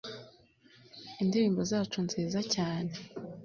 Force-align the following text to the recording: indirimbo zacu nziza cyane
indirimbo 1.21 1.61
zacu 1.71 1.99
nziza 2.05 2.39
cyane 2.53 2.91